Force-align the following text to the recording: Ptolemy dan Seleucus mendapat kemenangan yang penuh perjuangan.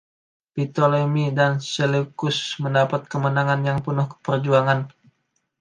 Ptolemy 0.57 1.25
dan 1.39 1.53
Seleucus 1.71 2.37
mendapat 2.63 3.01
kemenangan 3.11 3.61
yang 3.69 3.79
penuh 3.85 4.07
perjuangan. 4.25 4.79